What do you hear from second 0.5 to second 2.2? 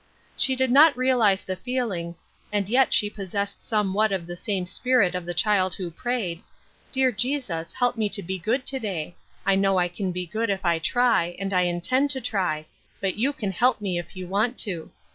did not realize the feeling,